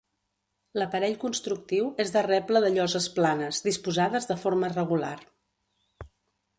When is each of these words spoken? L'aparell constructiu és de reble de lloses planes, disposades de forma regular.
L'aparell 0.81 1.17
constructiu 1.23 1.91
és 2.05 2.15
de 2.15 2.25
reble 2.29 2.63
de 2.65 2.73
lloses 2.79 3.09
planes, 3.19 3.63
disposades 3.69 4.31
de 4.33 4.41
forma 4.47 4.75
regular. 4.77 5.17